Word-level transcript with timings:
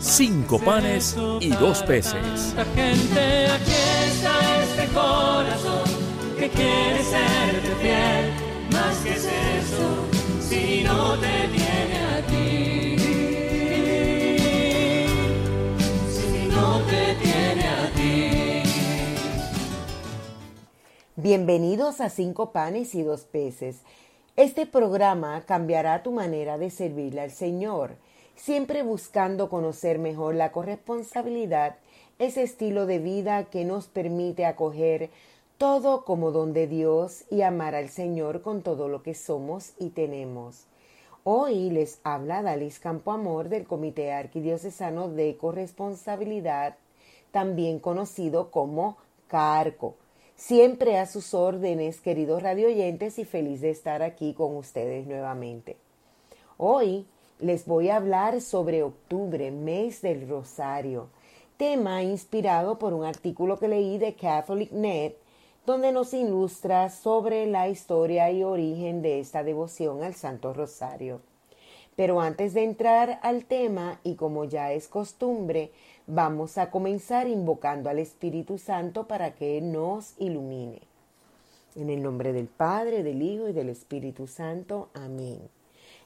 cinco 0.00 0.58
panes 0.58 1.16
y 1.40 1.50
dos 1.50 1.82
peces. 1.82 2.54
Gente, 2.74 3.46
aquí 3.46 3.72
está 4.06 4.62
este 4.62 4.86
corazón 4.94 5.88
que 6.38 6.48
quiere 6.48 7.02
serte 7.02 7.74
fiel. 7.80 8.32
Más 8.72 8.96
que 8.98 9.10
es 9.10 9.24
eso, 9.24 10.06
si 10.40 10.84
no 10.84 11.18
te 11.18 11.48
tiene 11.48 11.98
a 11.98 12.22
ti. 12.26 12.96
Si 16.10 16.48
no 16.48 16.80
te 16.82 17.14
tiene 17.22 17.68
a 17.68 17.90
ti. 17.94 18.62
Bienvenidos 21.16 22.00
a 22.00 22.10
Cinco 22.10 22.52
Panes 22.52 22.94
y 22.94 23.02
Dos 23.02 23.22
Peces. 23.22 23.82
Este 24.36 24.66
programa 24.66 25.42
cambiará 25.46 26.04
tu 26.04 26.12
manera 26.12 26.58
de 26.58 26.70
servirle 26.70 27.22
al 27.22 27.32
Señor, 27.32 27.96
siempre 28.38 28.82
buscando 28.82 29.50
conocer 29.50 29.98
mejor 29.98 30.34
la 30.34 30.52
corresponsabilidad, 30.52 31.76
ese 32.18 32.42
estilo 32.42 32.86
de 32.86 33.00
vida 33.00 33.44
que 33.44 33.64
nos 33.64 33.88
permite 33.88 34.46
acoger 34.46 35.10
todo 35.58 36.04
como 36.04 36.30
don 36.30 36.52
de 36.52 36.68
Dios 36.68 37.24
y 37.30 37.42
amar 37.42 37.74
al 37.74 37.88
Señor 37.88 38.42
con 38.42 38.62
todo 38.62 38.88
lo 38.88 39.02
que 39.02 39.14
somos 39.14 39.72
y 39.78 39.90
tenemos. 39.90 40.66
Hoy 41.24 41.70
les 41.70 42.00
habla 42.04 42.42
Dalis 42.42 42.78
Campoamor 42.78 43.48
del 43.48 43.66
Comité 43.66 44.12
Arquidiocesano 44.12 45.08
de 45.08 45.36
Corresponsabilidad, 45.36 46.76
también 47.32 47.80
conocido 47.80 48.52
como 48.52 48.96
CARCO. 49.26 49.96
Siempre 50.36 50.96
a 50.96 51.06
sus 51.06 51.34
órdenes, 51.34 52.00
queridos 52.00 52.42
radioyentes, 52.44 53.18
y 53.18 53.24
feliz 53.24 53.60
de 53.60 53.70
estar 53.70 54.02
aquí 54.02 54.32
con 54.32 54.56
ustedes 54.56 55.08
nuevamente. 55.08 55.76
Hoy 56.56 57.04
les 57.40 57.66
voy 57.66 57.88
a 57.88 57.96
hablar 57.96 58.40
sobre 58.40 58.82
octubre, 58.82 59.50
mes 59.50 60.02
del 60.02 60.28
Rosario, 60.28 61.08
tema 61.56 62.02
inspirado 62.02 62.78
por 62.78 62.92
un 62.92 63.04
artículo 63.04 63.58
que 63.58 63.68
leí 63.68 63.98
de 63.98 64.14
CatholicNet, 64.14 65.16
donde 65.64 65.92
nos 65.92 66.14
ilustra 66.14 66.88
sobre 66.90 67.46
la 67.46 67.68
historia 67.68 68.30
y 68.30 68.42
origen 68.42 69.02
de 69.02 69.20
esta 69.20 69.44
devoción 69.44 70.02
al 70.02 70.14
Santo 70.14 70.52
Rosario. 70.52 71.20
Pero 71.94 72.20
antes 72.20 72.54
de 72.54 72.64
entrar 72.64 73.20
al 73.22 73.44
tema, 73.44 74.00
y 74.04 74.14
como 74.14 74.44
ya 74.44 74.72
es 74.72 74.88
costumbre, 74.88 75.72
vamos 76.06 76.56
a 76.56 76.70
comenzar 76.70 77.28
invocando 77.28 77.90
al 77.90 77.98
Espíritu 77.98 78.56
Santo 78.56 79.06
para 79.06 79.34
que 79.34 79.60
nos 79.60 80.14
ilumine. 80.18 80.80
En 81.76 81.90
el 81.90 82.02
nombre 82.02 82.32
del 82.32 82.46
Padre, 82.46 83.02
del 83.02 83.20
Hijo 83.22 83.48
y 83.48 83.52
del 83.52 83.68
Espíritu 83.68 84.26
Santo. 84.26 84.88
Amén. 84.94 85.57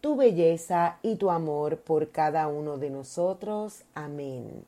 tu 0.00 0.16
belleza 0.16 0.98
y 1.02 1.16
tu 1.16 1.30
amor 1.30 1.78
por 1.78 2.10
cada 2.10 2.48
uno 2.48 2.78
de 2.78 2.90
nosotros. 2.90 3.82
Amén. 3.94 4.64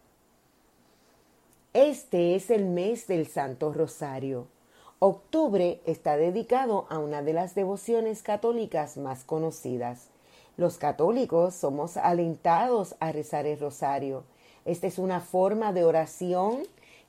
Este 1.73 2.35
es 2.35 2.51
el 2.51 2.67
mes 2.67 3.07
del 3.07 3.27
Santo 3.27 3.73
Rosario. 3.73 4.47
Octubre 4.99 5.81
está 5.87 6.17
dedicado 6.17 6.87
a 6.91 6.99
una 6.99 7.23
de 7.23 7.33
las 7.33 7.55
devociones 7.55 8.23
católicas 8.23 8.97
más 8.97 9.25
conocidas. 9.25 10.09
Los 10.57 10.77
católicos 10.77 11.55
somos 11.55 11.97
alentados 11.97 12.95
a 13.01 13.11
rezar 13.11 13.47
el 13.47 13.59
rosario. 13.59 14.25
Esta 14.65 14.87
es 14.87 14.99
una 14.99 15.21
forma 15.21 15.73
de 15.73 15.85
oración 15.85 16.63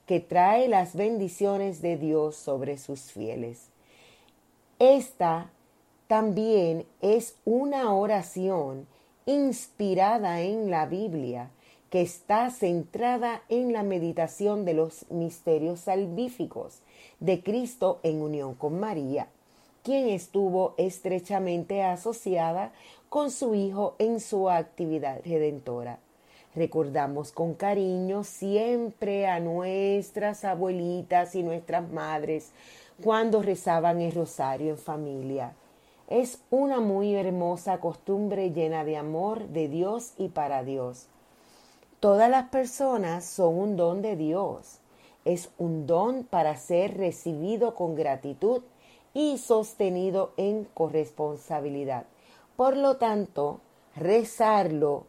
que 0.06 0.18
trae 0.20 0.66
las 0.66 0.96
bendiciones 0.96 1.82
de 1.82 1.96
Dios 1.96 2.36
sobre 2.36 2.78
sus 2.78 3.12
fieles. 3.12 3.68
Esta 4.78 5.50
también 6.14 6.86
es 7.00 7.34
una 7.44 7.92
oración 7.92 8.86
inspirada 9.26 10.42
en 10.42 10.70
la 10.70 10.86
Biblia 10.86 11.50
que 11.90 12.02
está 12.02 12.50
centrada 12.50 13.42
en 13.48 13.72
la 13.72 13.82
meditación 13.82 14.64
de 14.64 14.74
los 14.74 15.10
misterios 15.10 15.80
salvíficos 15.80 16.82
de 17.18 17.42
Cristo 17.42 17.98
en 18.04 18.22
unión 18.22 18.54
con 18.54 18.78
María, 18.78 19.26
quien 19.82 20.08
estuvo 20.08 20.74
estrechamente 20.76 21.82
asociada 21.82 22.70
con 23.08 23.32
su 23.32 23.56
Hijo 23.56 23.96
en 23.98 24.20
su 24.20 24.48
actividad 24.48 25.20
redentora. 25.24 25.98
Recordamos 26.54 27.32
con 27.32 27.54
cariño 27.54 28.22
siempre 28.22 29.26
a 29.26 29.40
nuestras 29.40 30.44
abuelitas 30.44 31.34
y 31.34 31.42
nuestras 31.42 31.90
madres 31.90 32.52
cuando 33.02 33.42
rezaban 33.42 34.00
el 34.00 34.12
rosario 34.12 34.70
en 34.70 34.78
familia. 34.78 35.56
Es 36.08 36.38
una 36.50 36.80
muy 36.80 37.14
hermosa 37.14 37.80
costumbre 37.80 38.50
llena 38.50 38.84
de 38.84 38.98
amor 38.98 39.48
de 39.48 39.68
Dios 39.68 40.12
y 40.18 40.28
para 40.28 40.62
Dios. 40.62 41.06
Todas 41.98 42.28
las 42.28 42.50
personas 42.50 43.24
son 43.24 43.58
un 43.58 43.76
don 43.76 44.02
de 44.02 44.14
Dios. 44.14 44.80
Es 45.24 45.50
un 45.56 45.86
don 45.86 46.24
para 46.24 46.56
ser 46.56 46.98
recibido 46.98 47.74
con 47.74 47.94
gratitud 47.94 48.62
y 49.14 49.38
sostenido 49.38 50.32
en 50.36 50.64
corresponsabilidad. 50.64 52.04
Por 52.56 52.76
lo 52.76 52.98
tanto, 52.98 53.60
rezarlo, 53.96 55.06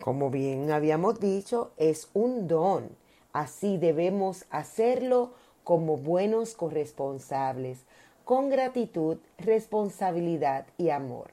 como 0.00 0.30
bien 0.30 0.72
habíamos 0.72 1.20
dicho, 1.20 1.70
es 1.76 2.10
un 2.14 2.48
don. 2.48 2.88
Así 3.32 3.78
debemos 3.78 4.44
hacerlo 4.50 5.30
como 5.62 5.96
buenos 5.96 6.54
corresponsables, 6.54 7.84
con 8.26 8.50
gratitud, 8.50 9.18
responsabilidad 9.38 10.66
y 10.78 10.90
amor. 10.90 11.30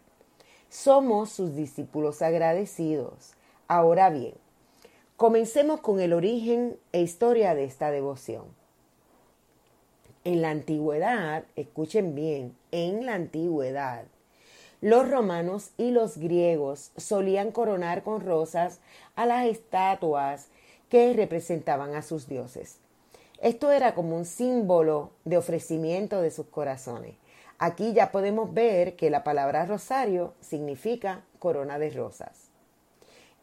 Somos 0.69 1.31
sus 1.31 1.55
discípulos 1.55 2.21
agradecidos. 2.21 3.33
Ahora 3.67 4.11
bien, 4.11 4.35
comencemos 5.17 5.81
con 5.81 5.99
el 5.99 6.13
origen 6.13 6.77
e 6.91 7.01
historia 7.01 7.55
de 7.55 7.63
esta 7.63 7.89
devoción. 7.89 8.43
En 10.23 10.43
la 10.43 10.51
antigüedad, 10.51 11.45
escuchen 11.55 12.13
bien, 12.13 12.55
en 12.71 13.07
la 13.07 13.15
antigüedad, 13.15 14.03
los 14.79 15.09
romanos 15.09 15.71
y 15.79 15.89
los 15.89 16.19
griegos 16.19 16.91
solían 16.95 17.49
coronar 17.49 18.03
con 18.03 18.21
rosas 18.21 18.81
a 19.15 19.25
las 19.25 19.47
estatuas 19.47 20.49
que 20.89 21.11
representaban 21.13 21.95
a 21.95 22.03
sus 22.03 22.27
dioses. 22.27 22.77
Esto 23.44 23.72
era 23.72 23.94
como 23.94 24.16
un 24.16 24.24
símbolo 24.24 25.12
de 25.25 25.36
ofrecimiento 25.36 26.22
de 26.22 26.31
sus 26.31 26.45
corazones. 26.45 27.16
Aquí 27.60 27.92
ya 27.92 28.10
podemos 28.10 28.54
ver 28.54 28.95
que 28.95 29.10
la 29.10 29.25
palabra 29.25 29.66
rosario 29.66 30.34
significa 30.40 31.25
corona 31.40 31.78
de 31.78 31.90
rosas. 31.90 32.48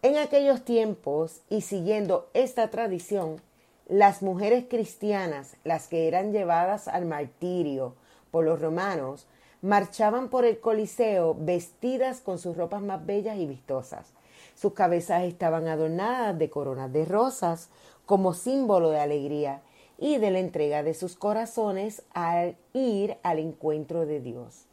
En 0.00 0.16
aquellos 0.16 0.64
tiempos 0.64 1.42
y 1.50 1.60
siguiendo 1.60 2.30
esta 2.32 2.70
tradición, 2.70 3.42
las 3.88 4.22
mujeres 4.22 4.64
cristianas, 4.70 5.56
las 5.64 5.86
que 5.86 6.08
eran 6.08 6.32
llevadas 6.32 6.88
al 6.88 7.04
martirio 7.04 7.94
por 8.30 8.46
los 8.46 8.58
romanos, 8.58 9.26
marchaban 9.60 10.30
por 10.30 10.46
el 10.46 10.60
Coliseo 10.60 11.36
vestidas 11.38 12.22
con 12.22 12.38
sus 12.38 12.56
ropas 12.56 12.80
más 12.80 13.04
bellas 13.04 13.36
y 13.36 13.44
vistosas. 13.44 14.14
Sus 14.54 14.72
cabezas 14.72 15.24
estaban 15.24 15.68
adornadas 15.68 16.38
de 16.38 16.48
coronas 16.48 16.90
de 16.90 17.04
rosas 17.04 17.68
como 18.06 18.32
símbolo 18.32 18.88
de 18.88 19.00
alegría 19.00 19.60
y 20.00 20.16
de 20.16 20.30
la 20.30 20.40
entrega 20.40 20.82
de 20.82 20.94
sus 20.94 21.14
corazones 21.14 22.02
al 22.12 22.56
ir 22.72 23.18
al 23.22 23.38
encuentro 23.38 24.06
de 24.06 24.20
Dios. 24.20 24.64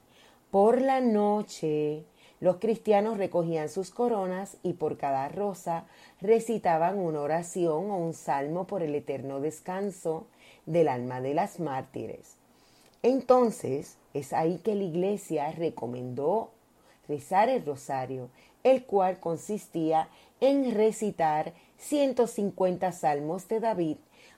Por 0.50 0.82
la 0.82 1.02
noche 1.02 2.06
Los 2.40 2.58
cristianos 2.58 3.18
recogían 3.18 3.68
sus 3.68 3.90
coronas 3.90 4.58
y 4.62 4.74
por 4.74 4.98
cada 4.98 5.28
rosa 5.28 5.86
recitaban 6.22 7.00
una 7.00 7.22
oración 7.22 7.90
o 7.90 7.98
un 7.98 8.14
salmo 8.14 8.68
por 8.68 8.84
el 8.84 8.94
eterno 8.94 9.40
descanso 9.40 10.28
del 10.68 10.88
alma 10.88 11.20
de 11.20 11.34
las 11.34 11.60
mártires. 11.60 12.36
Entonces 13.02 13.98
es 14.14 14.34
ahí 14.34 14.60
que 14.60 14.76
la 14.76 14.84
iglesia 14.84 15.52
recomendó 15.52 16.52
rezar 17.08 17.50
el 17.50 17.66
rosario, 17.66 18.30
el 18.64 18.84
cual 18.86 19.20
consistía 19.20 20.10
en 20.40 20.76
recitar 20.76 21.54
150 21.78 22.92
salmos 22.92 23.48
de 23.48 23.60
David, 23.60 23.98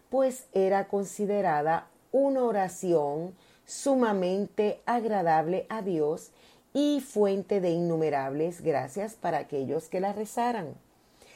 pues 0.09 0.47
era 0.53 0.87
considerada 0.87 1.87
una 2.11 2.43
oración 2.43 3.35
sumamente 3.65 4.81
agradable 4.85 5.65
a 5.69 5.81
Dios 5.81 6.31
y 6.73 7.01
fuente 7.01 7.61
de 7.61 7.71
innumerables 7.71 8.61
gracias 8.61 9.13
para 9.13 9.39
aquellos 9.39 9.89
que 9.89 9.99
la 9.99 10.13
rezaran. 10.13 10.75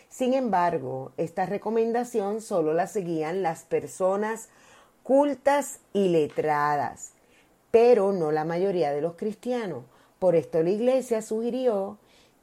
Sin 0.09 0.33
embargo, 0.33 1.11
esta 1.17 1.45
recomendación 1.45 2.41
solo 2.41 2.73
la 2.73 2.87
seguían 2.87 3.41
las 3.41 3.63
personas 3.63 4.49
cultas 5.01 5.79
y 5.91 6.09
letradas, 6.09 7.13
pero 7.71 8.11
no 8.13 8.31
la 8.31 8.45
mayoría 8.45 8.91
de 8.91 9.01
los 9.01 9.15
cristianos. 9.15 9.83
Por 10.19 10.35
esto 10.35 10.61
la 10.63 10.69
iglesia 10.69 11.21
sugirió 11.21 11.97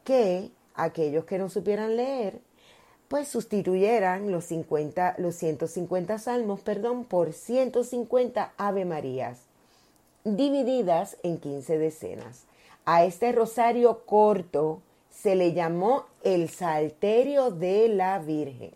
que 0.05 0.51
aquellos 0.75 1.25
que 1.25 1.39
no 1.39 1.49
supieran 1.49 1.97
leer, 1.97 2.41
pues 3.11 3.27
sustituyeran 3.27 4.31
los, 4.31 4.45
50, 4.45 5.17
los 5.19 5.35
150 5.35 6.17
salmos 6.21 6.61
perdón, 6.61 7.05
por 7.05 7.33
150 7.33 8.53
Ave 8.57 8.85
Marías, 8.85 9.41
divididas 10.23 11.17
en 11.25 11.39
15 11.39 11.77
decenas. 11.79 12.45
A 12.85 13.05
este 13.05 13.33
rosario 13.33 14.07
corto 14.07 14.81
se 15.11 15.35
le 15.35 15.55
llamó 15.55 16.05
el 16.23 16.49
Salterio 16.51 17.51
de 17.51 17.89
la 17.89 18.21
Virgen. 18.21 18.71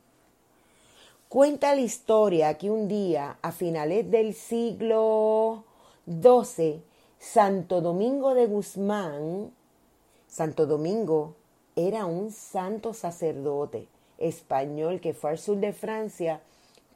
Cuenta 1.29 1.73
la 1.73 1.83
historia 1.83 2.59
que 2.59 2.73
un 2.73 2.89
día, 2.89 3.39
a 3.41 3.53
finales 3.53 4.11
del 4.11 4.35
siglo 4.35 5.63
XII, 6.09 6.83
Santo 7.21 7.81
Domingo 7.81 8.35
de 8.35 8.47
Guzmán, 8.47 9.53
Santo 10.27 10.67
Domingo 10.67 11.37
era 11.77 12.05
un 12.05 12.33
santo 12.33 12.95
sacerdote 12.95 13.94
español 14.19 15.00
que 15.00 15.14
fue 15.14 15.31
al 15.31 15.38
sur 15.38 15.58
de 15.58 15.72
Francia 15.72 16.40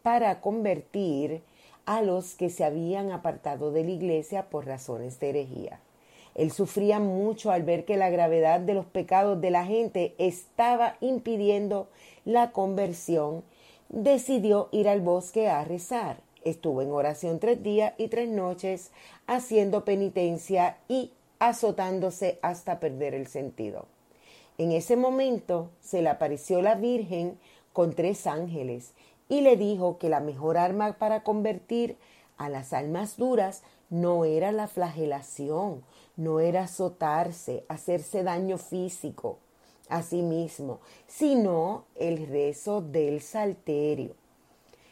para 0.02 0.40
convertir 0.40 1.42
a 1.86 2.02
los 2.02 2.34
que 2.34 2.50
se 2.50 2.64
habían 2.64 3.12
apartado 3.12 3.72
de 3.72 3.84
la 3.84 3.90
iglesia 3.90 4.50
por 4.50 4.66
razones 4.66 5.18
de 5.20 5.30
herejía. 5.30 5.80
Él 6.34 6.52
sufría 6.52 7.00
mucho 7.00 7.50
al 7.50 7.62
ver 7.64 7.84
que 7.84 7.96
la 7.96 8.10
gravedad 8.10 8.60
de 8.60 8.74
los 8.74 8.86
pecados 8.86 9.40
de 9.40 9.50
la 9.50 9.64
gente 9.64 10.14
estaba 10.18 10.96
impidiendo 11.00 11.88
la 12.24 12.52
conversión. 12.52 13.42
Decidió 13.88 14.68
ir 14.70 14.88
al 14.88 15.00
bosque 15.00 15.48
a 15.48 15.64
rezar. 15.64 16.20
Estuvo 16.44 16.82
en 16.82 16.92
oración 16.92 17.40
tres 17.40 17.62
días 17.62 17.94
y 17.98 18.08
tres 18.08 18.28
noches, 18.28 18.92
haciendo 19.26 19.84
penitencia 19.84 20.76
y 20.88 21.12
azotándose 21.40 22.38
hasta 22.42 22.78
perder 22.78 23.14
el 23.14 23.26
sentido. 23.26 23.86
En 24.58 24.72
ese 24.72 24.96
momento 24.96 25.70
se 25.80 26.02
le 26.02 26.08
apareció 26.08 26.60
la 26.62 26.74
Virgen 26.74 27.38
con 27.72 27.94
tres 27.94 28.26
ángeles 28.26 28.92
y 29.28 29.40
le 29.40 29.56
dijo 29.56 29.98
que 29.98 30.08
la 30.08 30.18
mejor 30.20 30.58
arma 30.58 30.94
para 30.98 31.22
convertir 31.22 31.96
a 32.36 32.48
las 32.48 32.72
almas 32.72 33.16
duras 33.16 33.62
no 33.88 34.24
era 34.24 34.52
la 34.52 34.66
flagelación, 34.66 35.84
no 36.16 36.40
era 36.40 36.64
azotarse, 36.64 37.64
hacerse 37.68 38.22
daño 38.22 38.58
físico 38.58 39.38
a 39.88 40.02
sí 40.02 40.22
mismo, 40.22 40.80
sino 41.06 41.84
el 41.94 42.26
rezo 42.26 42.80
del 42.80 43.20
salterio. 43.20 44.14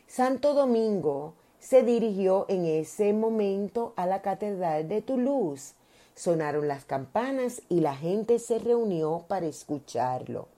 Santo 0.06 0.54
Domingo 0.54 1.34
se 1.58 1.82
dirigió 1.82 2.46
en 2.48 2.64
ese 2.64 3.12
momento 3.12 3.92
a 3.96 4.06
la 4.06 4.22
catedral 4.22 4.88
de 4.88 5.02
Toulouse. 5.02 5.74
Sonaron 6.16 6.66
las 6.66 6.86
campanas 6.86 7.60
y 7.68 7.80
la 7.80 7.94
gente 7.94 8.38
se 8.38 8.58
reunió 8.58 9.26
para 9.28 9.46
escucharlo. 9.46 10.48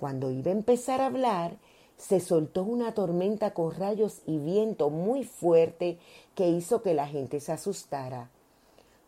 Cuando 0.00 0.30
iba 0.30 0.50
a 0.50 0.54
empezar 0.54 1.02
a 1.02 1.06
hablar, 1.06 1.58
se 1.98 2.18
soltó 2.18 2.62
una 2.62 2.92
tormenta 2.94 3.52
con 3.52 3.74
rayos 3.74 4.22
y 4.26 4.38
viento 4.38 4.88
muy 4.88 5.24
fuerte 5.24 5.98
que 6.34 6.48
hizo 6.48 6.82
que 6.82 6.94
la 6.94 7.06
gente 7.06 7.40
se 7.40 7.52
asustara. 7.52 8.30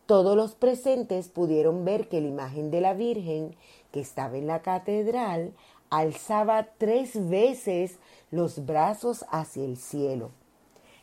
Todos 0.05 0.37
los 0.37 0.53
presentes 0.53 1.27
pudieron 1.27 1.85
ver 1.85 2.07
que 2.07 2.21
la 2.21 2.27
imagen 2.27 2.69
de 2.69 2.81
la 2.81 2.93
Virgen, 2.93 3.55
que 3.91 3.99
estaba 3.99 4.37
en 4.37 4.45
la 4.45 4.61
catedral, 4.61 5.53
alzaba 5.89 6.67
tres 6.77 7.29
veces 7.29 7.97
los 8.29 8.65
brazos 8.65 9.25
hacia 9.31 9.65
el 9.65 9.77
cielo. 9.77 10.29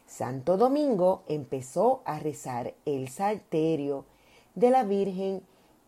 Santo 0.06 0.56
Domingo 0.56 1.24
empezó 1.26 2.02
a 2.04 2.20
rezar 2.20 2.74
el 2.84 3.08
salterio 3.08 4.04
de 4.56 4.70
la 4.70 4.82
Virgen 4.82 5.42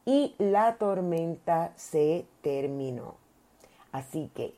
y 0.04 0.34
la 0.38 0.76
tormenta 0.76 1.72
se 1.74 2.24
terminó. 2.40 3.16
Así 3.90 4.30
que 4.34 4.54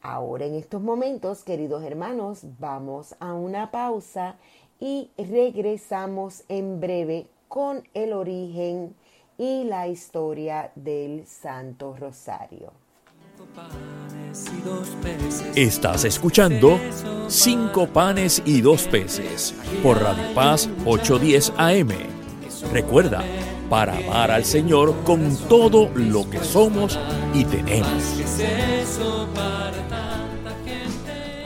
ahora 0.00 0.46
en 0.46 0.54
estos 0.54 0.80
momentos, 0.80 1.42
queridos 1.42 1.82
hermanos, 1.82 2.44
vamos 2.60 3.16
a 3.18 3.34
una 3.34 3.72
pausa 3.72 4.36
y 4.78 5.10
regresamos 5.18 6.44
en 6.48 6.80
breve 6.80 7.26
con 7.48 7.82
el 7.94 8.12
origen 8.12 8.94
y 9.38 9.64
la 9.64 9.88
historia 9.88 10.70
del 10.74 11.26
Santo 11.26 11.96
Rosario. 11.98 12.72
Estás 15.56 16.04
escuchando 16.04 16.78
Cinco 17.28 17.86
panes 17.86 18.42
y 18.44 18.60
dos 18.60 18.86
peces 18.86 19.54
por 19.82 20.00
Radio 20.00 20.34
Paz 20.34 20.68
810 20.84 21.52
AM. 21.56 22.21
Recuerda, 22.70 23.24
para 23.68 23.96
amar 23.96 24.30
al 24.30 24.44
Señor 24.44 24.94
con 25.04 25.36
todo 25.48 25.90
lo 25.94 26.28
que 26.28 26.40
somos 26.40 26.98
y 27.32 27.44
tenemos. 27.44 28.20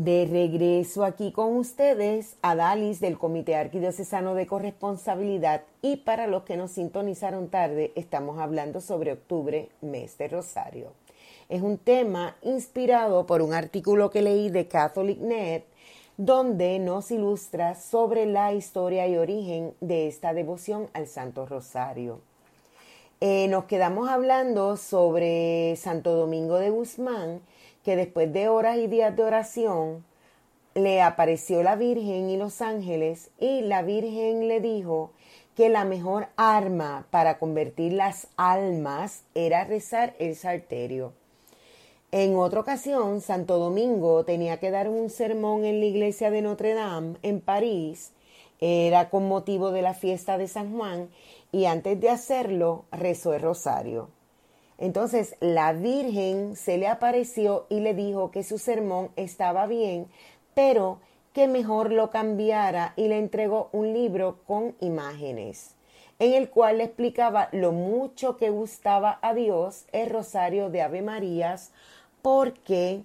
De 0.00 0.24
regreso 0.24 1.04
aquí 1.04 1.30
con 1.30 1.54
ustedes, 1.58 2.36
Adalis 2.40 3.00
del 3.00 3.18
Comité 3.18 3.56
Arquidiocesano 3.56 4.34
de 4.34 4.46
Corresponsabilidad 4.46 5.64
y 5.82 5.98
para 5.98 6.26
los 6.26 6.44
que 6.44 6.56
nos 6.56 6.70
sintonizaron 6.70 7.50
tarde, 7.50 7.92
estamos 7.96 8.38
hablando 8.38 8.80
sobre 8.80 9.12
octubre, 9.12 9.68
mes 9.82 10.16
de 10.16 10.28
Rosario. 10.28 10.94
Es 11.50 11.60
un 11.60 11.76
tema 11.76 12.34
inspirado 12.40 13.26
por 13.26 13.42
un 13.42 13.52
artículo 13.52 14.08
que 14.08 14.22
leí 14.22 14.48
de 14.48 14.68
CatholicNet 14.68 15.66
donde 16.16 16.78
nos 16.78 17.10
ilustra 17.10 17.74
sobre 17.74 18.24
la 18.24 18.54
historia 18.54 19.06
y 19.06 19.18
origen 19.18 19.74
de 19.82 20.08
esta 20.08 20.32
devoción 20.32 20.88
al 20.94 21.08
Santo 21.08 21.44
Rosario. 21.44 22.22
Eh, 23.20 23.48
nos 23.48 23.66
quedamos 23.66 24.08
hablando 24.08 24.78
sobre 24.78 25.76
Santo 25.76 26.14
Domingo 26.16 26.56
de 26.56 26.70
Guzmán, 26.70 27.42
que 27.84 27.96
después 27.96 28.32
de 28.32 28.48
horas 28.48 28.78
y 28.78 28.86
días 28.86 29.16
de 29.16 29.22
oración 29.22 30.04
le 30.74 31.02
apareció 31.02 31.62
la 31.62 31.76
Virgen 31.76 32.30
y 32.30 32.36
los 32.36 32.60
ángeles 32.60 33.30
y 33.38 33.62
la 33.62 33.82
Virgen 33.82 34.48
le 34.48 34.60
dijo 34.60 35.12
que 35.56 35.68
la 35.68 35.84
mejor 35.84 36.28
arma 36.36 37.06
para 37.10 37.38
convertir 37.38 37.92
las 37.92 38.28
almas 38.36 39.24
era 39.34 39.64
rezar 39.64 40.14
el 40.18 40.36
salterio. 40.36 41.12
En 42.12 42.34
otra 42.34 42.60
ocasión, 42.60 43.20
Santo 43.20 43.58
Domingo 43.58 44.24
tenía 44.24 44.58
que 44.58 44.70
dar 44.70 44.88
un 44.88 45.10
sermón 45.10 45.64
en 45.64 45.78
la 45.78 45.86
iglesia 45.86 46.30
de 46.30 46.42
Notre 46.42 46.74
Dame, 46.74 47.16
en 47.22 47.40
París. 47.40 48.12
Era 48.60 49.10
con 49.10 49.28
motivo 49.28 49.70
de 49.70 49.82
la 49.82 49.94
fiesta 49.94 50.36
de 50.36 50.48
San 50.48 50.76
Juan 50.76 51.08
y 51.52 51.66
antes 51.66 52.00
de 52.00 52.10
hacerlo 52.10 52.84
rezó 52.90 53.32
el 53.34 53.42
rosario. 53.42 54.08
Entonces 54.80 55.36
la 55.40 55.74
Virgen 55.74 56.56
se 56.56 56.78
le 56.78 56.88
apareció 56.88 57.66
y 57.68 57.80
le 57.80 57.94
dijo 57.94 58.30
que 58.30 58.42
su 58.42 58.58
sermón 58.58 59.10
estaba 59.14 59.66
bien, 59.66 60.06
pero 60.54 60.98
que 61.34 61.46
mejor 61.46 61.92
lo 61.92 62.10
cambiara 62.10 62.94
y 62.96 63.08
le 63.08 63.18
entregó 63.18 63.68
un 63.72 63.92
libro 63.92 64.38
con 64.46 64.74
imágenes, 64.80 65.74
en 66.18 66.32
el 66.32 66.48
cual 66.48 66.78
le 66.78 66.84
explicaba 66.84 67.50
lo 67.52 67.72
mucho 67.72 68.38
que 68.38 68.48
gustaba 68.48 69.18
a 69.22 69.34
Dios 69.34 69.84
el 69.92 70.08
rosario 70.08 70.70
de 70.70 70.80
Ave 70.80 71.02
Marías, 71.02 71.72
porque 72.22 73.02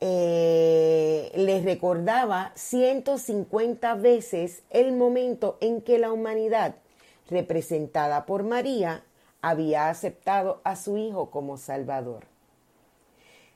eh, 0.00 1.30
le 1.36 1.60
recordaba 1.62 2.50
150 2.56 3.94
veces 3.94 4.62
el 4.70 4.92
momento 4.92 5.58
en 5.60 5.80
que 5.80 5.98
la 5.98 6.12
humanidad, 6.12 6.74
representada 7.30 8.26
por 8.26 8.42
María, 8.42 9.04
había 9.42 9.90
aceptado 9.90 10.62
a 10.64 10.76
su 10.76 10.96
Hijo 10.96 11.30
como 11.30 11.58
Salvador. 11.58 12.24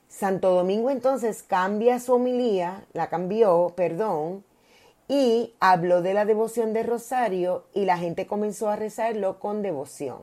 Santo 0.07 0.51
Domingo 0.51 0.89
entonces 0.89 1.43
cambia 1.43 1.99
su 1.99 2.13
homilía, 2.13 2.85
la 2.93 3.09
cambió, 3.09 3.73
perdón, 3.75 4.45
y 5.07 5.53
habló 5.59 6.01
de 6.01 6.13
la 6.13 6.23
devoción 6.25 6.73
de 6.73 6.83
Rosario 6.83 7.65
y 7.73 7.85
la 7.85 7.97
gente 7.97 8.27
comenzó 8.27 8.69
a 8.69 8.75
rezarlo 8.75 9.39
con 9.39 9.61
devoción, 9.61 10.19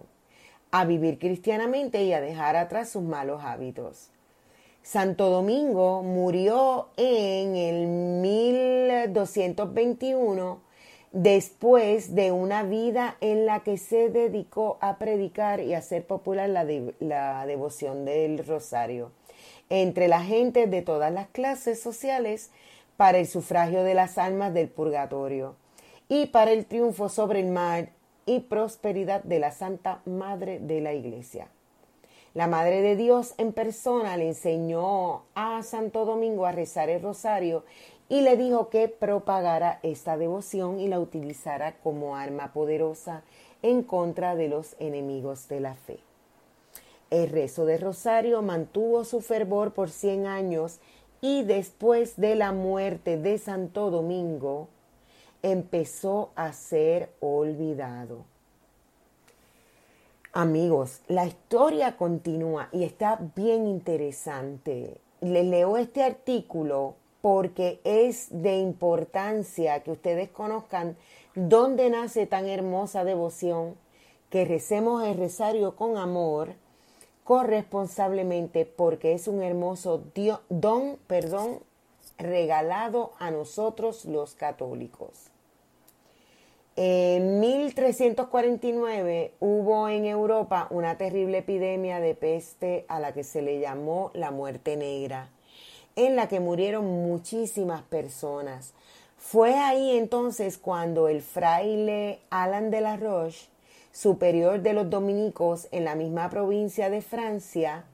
a 0.71 0.85
vivir 0.85 1.19
cristianamente 1.19 2.05
y 2.05 2.13
a 2.13 2.21
dejar 2.21 2.57
atrás 2.57 2.91
sus 2.91 3.03
malos 3.03 3.43
hábitos. 3.43 4.11
Santo 4.83 5.31
Domingo 5.31 6.03
murió 6.03 6.89
en 6.99 7.57
el 7.57 7.87
1221 8.21 10.61
después 11.15 12.17
de 12.17 12.33
una 12.33 12.65
vida 12.65 13.17
en 13.21 13.47
la 13.47 13.61
que 13.61 13.79
se 13.79 14.11
dedicó 14.11 14.79
a 14.81 14.99
predicar 14.99 15.61
y 15.61 15.73
hacer 15.73 16.05
popular 16.05 16.51
la, 16.51 16.67
la 16.99 17.47
devoción 17.47 18.05
del 18.05 18.45
rosario 18.45 19.13
entre 19.71 20.09
la 20.09 20.23
gente 20.23 20.67
de 20.67 20.83
todas 20.83 21.13
las 21.13 21.29
clases 21.29 21.81
sociales 21.81 22.51
para 22.97 23.19
el 23.19 23.29
sufragio 23.29 23.85
de 23.85 23.95
las 23.95 24.19
almas 24.19 24.53
del 24.55 24.69
purgatorio 24.69 25.55
y 26.09 26.27
para 26.27 26.51
el 26.51 26.67
triunfo 26.67 27.09
sobre 27.09 27.41
el 27.41 27.47
mal 27.47 27.91
y 28.27 28.41
prosperidad 28.41 29.23
de 29.23 29.39
la 29.39 29.53
Santa 29.53 30.01
Madre 30.07 30.59
de 30.59 30.81
la 30.81 30.95
Iglesia. 30.95 31.47
La 32.35 32.49
Madre 32.49 32.83
de 32.83 32.97
Dios 32.97 33.35
en 33.39 33.53
persona 33.53 34.17
le 34.17 34.27
enseñó 34.27 35.23
a 35.37 35.63
Santo 35.63 36.05
Domingo 36.05 36.47
a 36.47 36.51
rezar 36.51 36.91
el 36.91 37.01
rosario 37.01 37.65
y 38.09 38.21
le 38.21 38.37
dijo 38.37 38.69
que 38.69 38.89
propagara 38.89 39.81
esta 39.83 40.17
devoción 40.17 40.81
y 40.81 40.89
la 40.89 41.01
utilizara 41.01 41.77
como 41.83 42.17
arma 42.17 42.53
poderosa 42.53 43.23
en 43.63 43.83
contra 43.83 44.37
de 44.37 44.49
los 44.49 44.77
enemigos 44.79 45.49
de 45.49 45.61
la 45.61 45.75
fe. 45.75 45.99
El 47.11 47.31
rezo 47.31 47.65
de 47.65 47.79
Rosario 47.79 48.43
mantuvo 48.43 49.05
su 49.05 49.21
fervor 49.21 49.73
por 49.73 49.91
100 49.91 50.27
años 50.27 50.81
y 51.21 51.43
después 51.45 52.17
de 52.17 52.35
la 52.35 52.53
muerte 52.53 53.17
de 53.17 53.39
Santo 53.39 53.91
Domingo 53.91 54.69
empezó 55.43 56.31
a 56.35 56.53
ser 56.53 57.11
olvidado. 57.21 58.25
Amigos, 60.33 61.01
la 61.07 61.27
historia 61.27 61.97
continúa 61.97 62.69
y 62.73 62.83
está 62.85 63.21
bien 63.37 63.67
interesante. 63.67 65.01
Les 65.21 65.47
leo 65.47 65.77
este 65.77 66.03
artículo 66.03 66.97
porque 67.25 67.81
es 67.85 68.27
de 68.43 68.59
importancia 68.59 69.83
que 69.83 69.93
ustedes 69.93 70.29
conozcan 70.29 70.99
dónde 71.35 71.89
nace 71.89 72.27
tan 72.27 72.47
hermosa 72.47 73.03
devoción, 73.03 73.77
que 74.29 74.45
recemos 74.45 75.03
el 75.05 75.17
rosario 75.17 75.75
con 75.75 75.97
amor 75.97 76.53
corresponsablemente 77.25 78.67
porque 78.67 79.15
es 79.15 79.27
un 79.27 79.43
hermoso 79.43 80.03
don, 80.51 80.99
perdón, 81.07 81.61
regalado 82.19 83.13
a 83.19 83.31
nosotros 83.31 84.05
los 84.05 84.35
católicos. 84.35 85.31
En 86.77 87.41
1349 87.41 89.33
hubo 89.41 89.89
en 89.89 90.05
Europa 90.05 90.67
una 90.69 90.99
terrible 90.99 91.39
epidemia 91.39 92.01
de 92.01 92.15
peste 92.15 92.85
a 92.87 93.01
la 93.01 93.15
que 93.15 93.25
se 93.25 93.41
le 93.41 93.61
llamó 93.61 94.11
la 94.13 94.31
muerte 94.31 94.77
negra, 94.77 95.31
en 95.97 96.17
la 96.17 96.29
que 96.29 96.41
murieron 96.41 96.85
muchísimas 96.85 97.83
personas. 97.83 98.75
Fue 99.17 99.55
ahí 99.55 99.97
entonces 99.97 100.59
cuando 100.59 101.09
el 101.09 101.23
fraile 101.23 102.21
Alan 102.31 102.71
de 102.71 102.81
la 102.81 102.97
Roche 102.97 103.49
superior 103.91 104.61
de 104.61 104.73
los 104.73 104.91
dominicos 104.91 105.69
en 105.71 105.85
la 105.85 105.95
misma 105.95 106.29
provincia 106.29 106.91
de 106.91 107.01
Francia, 107.01 107.85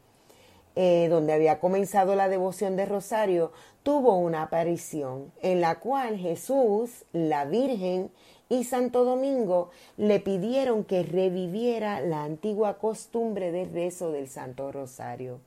eh, 0.75 1.09
donde 1.11 1.35
había 1.35 1.61
comenzado 1.61 2.15
la 2.15 2.29
devoción 2.29 2.77
de 2.77 2.87
Rosario, 2.87 3.53
tuvo 3.83 4.17
una 4.17 4.43
aparición 4.43 5.31
en 5.43 5.61
la 5.61 5.79
cual 5.79 6.17
Jesús, 6.17 7.05
la 7.13 7.45
Virgen 7.45 8.11
y 8.49 8.65
Santo 8.65 9.05
Domingo 9.05 9.71
le 9.97 10.21
pidieron 10.21 10.85
que 10.85 11.03
reviviera 11.03 12.01
la 12.01 12.25
antigua 12.25 12.79
costumbre 12.79 13.53
del 13.53 13.73
rezo 13.73 14.11
del 14.11 14.29
Santo 14.29 14.73
Rosario. 14.73 15.41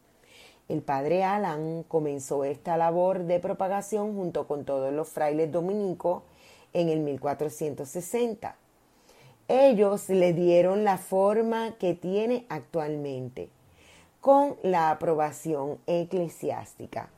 El 0.69 0.81
padre 0.81 1.23
Alan 1.23 1.83
comenzó 1.87 2.43
esta 2.43 2.77
labor 2.77 3.23
de 3.23 3.39
propagación 3.39 4.15
junto 4.15 4.47
con 4.47 4.65
todos 4.65 4.93
los 4.93 5.09
frailes 5.09 5.51
dominicos 5.51 6.23
en 6.73 6.89
el 6.89 6.99
1460 7.01 8.55
ellos 9.47 10.07
le 10.09 10.33
dieron 10.33 10.83
la 10.83 10.97
forma 10.97 11.75
que 11.77 11.93
tiene 11.93 12.45
actualmente, 12.49 13.49
con 14.21 14.55
la 14.63 14.89
aprobación 14.89 15.79
eclesiástica. 15.85 17.09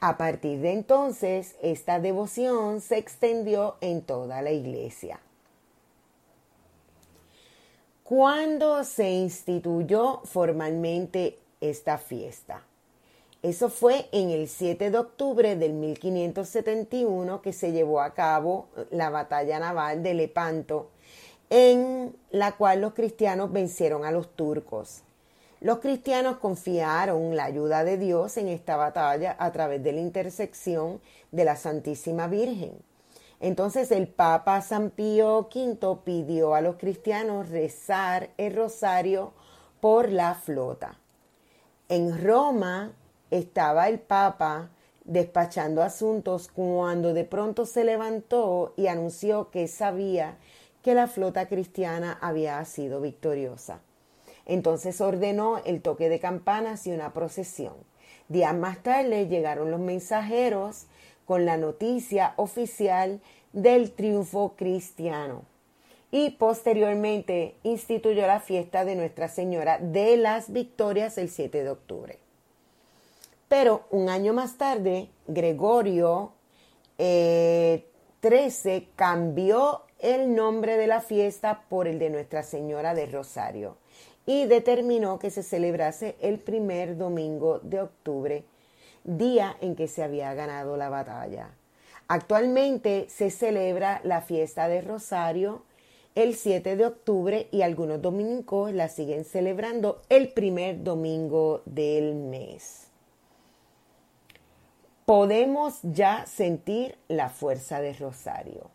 A 0.00 0.18
partir 0.18 0.60
de 0.60 0.72
entonces, 0.72 1.56
esta 1.62 2.00
devoción 2.00 2.80
se 2.80 2.98
extendió 2.98 3.76
en 3.80 4.02
toda 4.02 4.42
la 4.42 4.50
iglesia. 4.50 5.20
¿Cuándo 8.02 8.84
se 8.84 9.10
instituyó 9.10 10.20
formalmente 10.24 11.38
esta 11.70 11.98
fiesta? 11.98 12.62
Eso 13.42 13.68
fue 13.68 14.08
en 14.12 14.30
el 14.30 14.48
7 14.48 14.90
de 14.90 14.98
octubre 14.98 15.54
del 15.56 15.74
1571 15.74 17.42
que 17.42 17.52
se 17.52 17.72
llevó 17.72 18.00
a 18.00 18.14
cabo 18.14 18.68
la 18.90 19.10
batalla 19.10 19.58
naval 19.58 20.02
de 20.02 20.14
Lepanto 20.14 20.90
en 21.50 22.16
la 22.30 22.52
cual 22.52 22.80
los 22.80 22.94
cristianos 22.94 23.52
vencieron 23.52 24.04
a 24.04 24.10
los 24.10 24.34
turcos. 24.34 25.02
Los 25.60 25.78
cristianos 25.78 26.38
confiaron 26.38 27.36
la 27.36 27.44
ayuda 27.44 27.84
de 27.84 27.96
Dios 27.96 28.36
en 28.36 28.48
esta 28.48 28.76
batalla 28.76 29.36
a 29.38 29.52
través 29.52 29.82
de 29.82 29.92
la 29.92 30.00
intersección 30.00 31.00
de 31.30 31.44
la 31.44 31.56
Santísima 31.56 32.28
Virgen. 32.28 32.72
Entonces 33.40 33.90
el 33.90 34.08
Papa 34.08 34.60
San 34.62 34.90
Pío 34.90 35.48
V 35.54 35.98
pidió 36.02 36.54
a 36.54 36.60
los 36.60 36.76
cristianos 36.76 37.50
rezar 37.50 38.30
el 38.38 38.54
rosario 38.54 39.32
por 39.80 40.10
la 40.10 40.34
flota. 40.34 40.98
En 41.94 42.20
Roma 42.20 42.90
estaba 43.30 43.88
el 43.88 44.00
Papa 44.00 44.68
despachando 45.04 45.80
asuntos 45.80 46.48
cuando 46.48 47.14
de 47.14 47.22
pronto 47.22 47.66
se 47.66 47.84
levantó 47.84 48.74
y 48.76 48.88
anunció 48.88 49.48
que 49.52 49.68
sabía 49.68 50.36
que 50.82 50.94
la 50.94 51.06
flota 51.06 51.46
cristiana 51.46 52.18
había 52.20 52.64
sido 52.64 53.00
victoriosa. 53.00 53.78
Entonces 54.44 55.00
ordenó 55.00 55.58
el 55.64 55.82
toque 55.82 56.08
de 56.08 56.18
campanas 56.18 56.84
y 56.88 56.90
una 56.90 57.12
procesión. 57.12 57.74
Días 58.28 58.56
más 58.56 58.82
tarde 58.82 59.28
llegaron 59.28 59.70
los 59.70 59.78
mensajeros 59.78 60.86
con 61.26 61.46
la 61.46 61.58
noticia 61.58 62.34
oficial 62.38 63.20
del 63.52 63.92
triunfo 63.92 64.54
cristiano 64.56 65.44
y 66.14 66.30
posteriormente 66.30 67.56
instituyó 67.64 68.28
la 68.28 68.38
fiesta 68.38 68.84
de 68.84 68.94
Nuestra 68.94 69.26
Señora 69.26 69.78
de 69.80 70.16
las 70.16 70.52
Victorias 70.52 71.18
el 71.18 71.28
7 71.28 71.64
de 71.64 71.70
octubre. 71.70 72.18
Pero 73.48 73.88
un 73.90 74.08
año 74.08 74.32
más 74.32 74.56
tarde, 74.56 75.08
Gregorio 75.26 76.30
eh, 76.98 77.88
XIII 78.22 78.90
cambió 78.94 79.82
el 79.98 80.36
nombre 80.36 80.76
de 80.76 80.86
la 80.86 81.00
fiesta 81.00 81.64
por 81.68 81.88
el 81.88 81.98
de 81.98 82.10
Nuestra 82.10 82.44
Señora 82.44 82.94
de 82.94 83.06
Rosario 83.06 83.76
y 84.24 84.44
determinó 84.44 85.18
que 85.18 85.30
se 85.30 85.42
celebrase 85.42 86.14
el 86.20 86.38
primer 86.38 86.96
domingo 86.96 87.58
de 87.58 87.80
octubre, 87.80 88.44
día 89.02 89.56
en 89.60 89.74
que 89.74 89.88
se 89.88 90.04
había 90.04 90.32
ganado 90.34 90.76
la 90.76 90.90
batalla. 90.90 91.50
Actualmente 92.06 93.06
se 93.08 93.32
celebra 93.32 94.00
la 94.04 94.22
fiesta 94.22 94.68
de 94.68 94.80
Rosario 94.80 95.64
el 96.14 96.36
7 96.36 96.76
de 96.76 96.86
octubre 96.86 97.48
y 97.50 97.62
algunos 97.62 98.00
dominicos 98.00 98.72
la 98.72 98.88
siguen 98.88 99.24
celebrando 99.24 100.02
el 100.08 100.28
primer 100.28 100.84
domingo 100.84 101.62
del 101.64 102.14
mes. 102.14 102.88
Podemos 105.04 105.80
ya 105.82 106.24
sentir 106.26 106.96
la 107.08 107.28
fuerza 107.28 107.80
de 107.80 107.92
Rosario. 107.92 108.70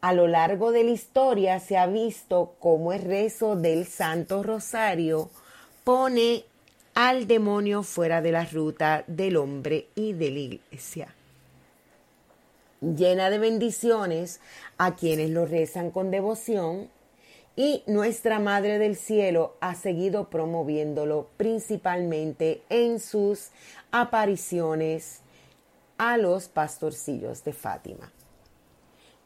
A 0.00 0.12
lo 0.12 0.26
largo 0.26 0.72
de 0.72 0.84
la 0.84 0.90
historia 0.90 1.60
se 1.60 1.76
ha 1.76 1.86
visto 1.86 2.54
cómo 2.58 2.92
el 2.92 3.02
rezo 3.02 3.54
del 3.54 3.86
Santo 3.86 4.42
Rosario 4.42 5.30
pone 5.84 6.44
al 6.94 7.26
demonio 7.26 7.82
fuera 7.82 8.20
de 8.20 8.32
la 8.32 8.44
ruta 8.44 9.04
del 9.06 9.36
hombre 9.36 9.88
y 9.94 10.14
de 10.14 10.30
la 10.30 10.38
iglesia. 10.38 11.14
Llena 12.80 13.28
de 13.28 13.38
bendiciones 13.38 14.40
a 14.78 14.96
quienes 14.96 15.30
lo 15.30 15.44
rezan 15.44 15.90
con 15.90 16.10
devoción 16.10 16.88
y 17.54 17.82
nuestra 17.86 18.38
Madre 18.38 18.78
del 18.78 18.96
Cielo 18.96 19.56
ha 19.60 19.74
seguido 19.74 20.30
promoviéndolo 20.30 21.28
principalmente 21.36 22.62
en 22.70 22.98
sus 22.98 23.50
apariciones 23.90 25.20
a 25.98 26.16
los 26.16 26.48
pastorcillos 26.48 27.44
de 27.44 27.52
Fátima. 27.52 28.12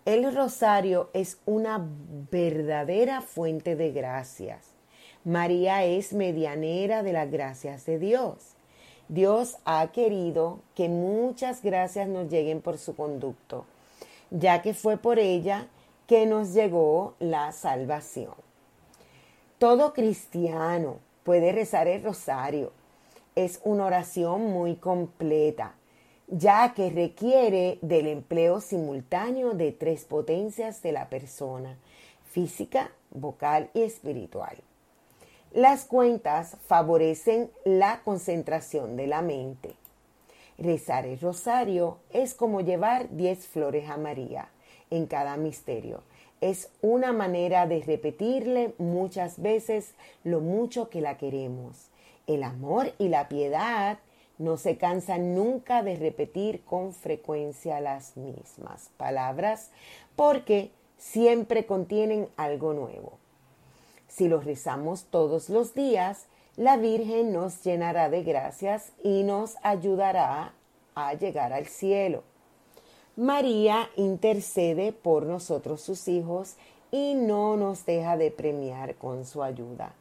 El 0.04 0.34
rosario 0.34 1.11
es 1.12 1.38
una 1.46 1.80
verdadera 2.30 3.23
fuente 3.23 3.76
de 3.76 3.92
gracias. 3.92 4.66
María 5.25 5.84
es 5.84 6.12
medianera 6.12 7.04
de 7.04 7.12
las 7.12 7.30
gracias 7.30 7.87
de 7.87 8.00
Dios. 8.00 8.53
Dios 9.08 9.56
ha 9.64 9.87
querido 9.88 10.61
que 10.75 10.88
muchas 10.88 11.62
gracias 11.62 12.08
nos 12.08 12.30
lleguen 12.30 12.61
por 12.61 12.78
su 12.78 12.96
conducto, 12.96 13.66
ya 14.30 14.62
que 14.62 14.75
fue 14.75 14.96
por 14.96 15.18
ella 15.18 15.68
que 16.06 16.26
nos 16.26 16.54
llegó 16.54 17.14
la 17.18 17.52
salvación. 17.52 18.34
Todo 19.58 19.92
cristiano 19.92 20.99
puede 21.23 21.52
rezar 21.52 21.88
el 21.88 22.02
rosario. 22.02 22.73
Es 23.34 23.61
una 23.64 23.87
oración 23.87 24.52
muy 24.52 24.76
completa 24.76 25.75
ya 26.28 26.73
que 26.75 26.90
requiere 26.90 27.78
del 27.82 28.06
empleo 28.06 28.61
simultáneo 28.61 29.52
de 29.52 29.73
tres 29.73 30.04
potencias 30.04 30.82
de 30.82 30.92
la 30.92 31.08
persona, 31.08 31.76
física, 32.30 32.90
vocal 33.11 33.70
y 33.75 33.82
espiritual. 33.82 34.56
Las 35.54 35.84
cuentas 35.84 36.56
favorecen 36.66 37.49
la 37.64 38.00
concentración 38.02 38.96
de 38.96 39.06
la 39.06 39.23
mente. 39.23 39.76
Rezar 40.58 41.06
el 41.06 41.20
rosario 41.20 41.99
es 42.11 42.34
como 42.34 42.61
llevar 42.61 43.08
diez 43.11 43.46
flores 43.46 43.88
a 43.88 43.96
María 43.96 44.49
en 44.90 45.06
cada 45.06 45.37
misterio. 45.37 46.02
Es 46.40 46.70
una 46.82 47.12
manera 47.12 47.68
de 47.68 47.84
repetirle 47.84 48.75
muchas 48.78 49.40
veces 49.40 49.94
lo 50.25 50.40
mucho 50.40 50.90
que 50.90 51.00
la 51.00 51.18
queremos. 51.18 51.87
El 52.26 52.42
amor 52.42 52.92
y 52.99 53.06
la 53.06 53.28
piedad 53.28 53.99
no 54.38 54.56
se 54.56 54.76
cansan 54.76 55.37
nunca 55.37 55.84
de 55.84 55.94
repetir 55.94 56.64
con 56.64 56.92
frecuencia 56.92 57.80
las 57.80 58.16
mismas 58.16 58.90
palabras 58.96 59.70
porque 60.16 60.73
siempre 60.99 61.64
contienen 61.64 62.26
algo 62.37 62.73
nuevo. 62.73 63.24
Si 64.14 64.28
los 64.28 64.44
rezamos 64.44 65.06
todos 65.11 65.50
los 65.50 65.75
días, 65.75 66.26
la 66.56 66.76
Virgen 66.76 67.33
nos 67.33 67.64
llenará 67.64 68.11
de 68.11 68.23
gracias 68.23 68.92
y 69.02 69.25
nos 69.25 69.56
ayudará 69.64 70.54
a 70.94 71.14
llegar 71.14 71.52
al 71.52 71.66
cielo. 71.66 72.23
María 73.16 73.90
intercede 73.97 74.92
por 74.92 75.26
nosotros 75.26 75.80
sus 75.80 76.06
hijos 76.06 76.54
y 76.92 77.16
no 77.16 77.56
nos 77.56 77.87
deja 77.87 78.16
de 78.16 78.30
premiar 78.30 78.94
con 78.94 79.25
su 79.25 79.42
ayuda. 79.42 79.94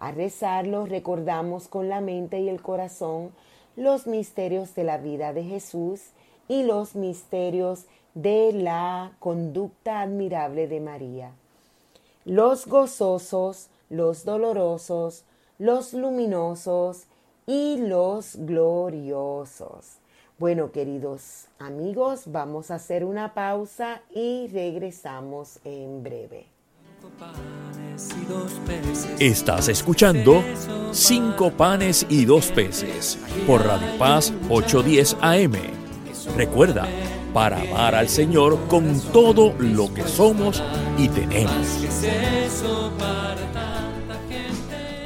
A 0.00 0.10
rezarlo 0.10 0.84
recordamos 0.84 1.68
con 1.68 1.88
la 1.88 2.00
mente 2.00 2.40
y 2.40 2.48
el 2.48 2.60
corazón 2.60 3.30
los 3.76 4.08
misterios 4.08 4.74
de 4.74 4.82
la 4.82 4.98
vida 4.98 5.32
de 5.32 5.44
Jesús 5.44 6.00
y 6.48 6.64
los 6.64 6.96
misterios 6.96 7.84
de 8.14 8.52
la 8.52 9.12
conducta 9.20 10.00
admirable 10.00 10.66
de 10.66 10.80
María. 10.80 11.30
Los 12.26 12.66
gozosos, 12.66 13.68
los 13.88 14.24
dolorosos, 14.24 15.24
los 15.60 15.92
luminosos 15.92 17.04
y 17.46 17.76
los 17.78 18.34
gloriosos. 18.34 19.98
Bueno, 20.36 20.72
queridos 20.72 21.46
amigos, 21.60 22.24
vamos 22.26 22.72
a 22.72 22.74
hacer 22.74 23.04
una 23.04 23.32
pausa 23.32 24.02
y 24.12 24.48
regresamos 24.48 25.60
en 25.62 26.02
breve. 26.02 26.46
Estás 29.20 29.68
escuchando 29.68 30.42
Cinco 30.90 31.52
panes 31.52 32.04
y 32.08 32.24
dos 32.24 32.50
peces 32.50 33.20
por 33.46 33.64
Radio 33.64 33.96
Paz 34.00 34.32
810 34.50 35.16
AM. 35.20 35.54
Recuerda, 36.36 36.88
para 37.36 37.60
amar 37.60 37.94
al 37.94 38.08
Señor 38.08 38.66
con 38.66 38.98
todo 39.12 39.52
lo 39.58 39.92
que 39.92 40.04
somos 40.04 40.62
y 40.96 41.06
tenemos. 41.06 41.84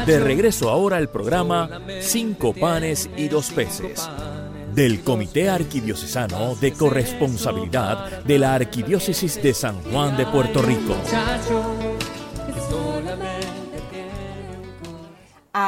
De 0.06 0.20
regreso 0.20 0.70
ahora 0.70 0.96
al 0.96 1.08
programa 1.08 1.82
Cinco 2.00 2.54
panes 2.54 3.10
y 3.16 3.26
dos 3.26 3.50
peces 3.50 4.08
del 4.72 5.02
Comité 5.02 5.50
Arquidiocesano 5.50 6.54
de 6.54 6.72
Corresponsabilidad 6.72 8.22
de 8.22 8.38
la 8.38 8.54
Arquidiócesis 8.54 9.42
de 9.42 9.52
San 9.52 9.82
Juan 9.82 10.16
de 10.16 10.26
Puerto 10.26 10.62
Rico. 10.62 10.94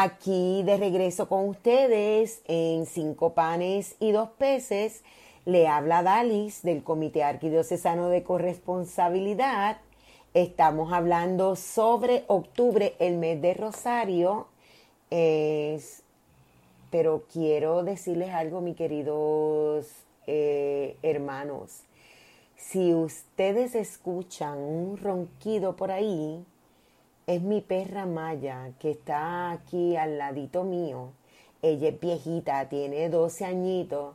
Aquí 0.06 0.62
de 0.62 0.76
regreso 0.76 1.28
con 1.28 1.48
ustedes 1.48 2.40
en 2.46 2.86
Cinco 2.86 3.34
Panes 3.34 3.96
y 3.98 4.12
Dos 4.12 4.28
Peces, 4.38 5.02
le 5.44 5.66
habla 5.66 6.04
Dalis 6.04 6.62
del 6.62 6.84
Comité 6.84 7.24
Arquidiocesano 7.24 8.08
de 8.08 8.22
Corresponsabilidad. 8.22 9.78
Estamos 10.32 10.92
hablando 10.92 11.56
sobre 11.56 12.22
octubre, 12.28 12.94
el 13.00 13.16
mes 13.16 13.42
de 13.42 13.54
Rosario. 13.54 14.46
pero 16.92 17.24
quiero 17.32 17.82
decirles 17.82 18.30
algo, 18.30 18.60
mis 18.60 18.76
queridos 18.76 19.88
eh, 20.28 20.96
hermanos. 21.02 21.80
Si 22.56 22.94
ustedes 22.94 23.74
escuchan 23.74 24.56
un 24.56 24.98
ronquido 24.98 25.74
por 25.74 25.90
ahí, 25.90 26.44
es 27.26 27.42
mi 27.42 27.60
perra 27.60 28.06
Maya, 28.06 28.70
que 28.78 28.92
está 28.92 29.50
aquí 29.50 29.96
al 29.96 30.16
ladito 30.16 30.62
mío. 30.62 31.10
Ella 31.60 31.88
es 31.88 32.00
viejita, 32.00 32.68
tiene 32.68 33.08
12 33.08 33.44
añitos 33.44 34.14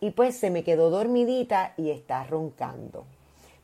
y 0.00 0.10
pues 0.10 0.36
se 0.36 0.50
me 0.50 0.62
quedó 0.62 0.90
dormidita 0.90 1.74
y 1.76 1.90
está 1.90 2.24
roncando. 2.24 3.04